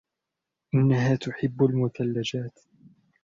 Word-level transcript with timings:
إنها 0.73 1.15
تحب 1.15 1.61
المثلجات. 1.63 2.59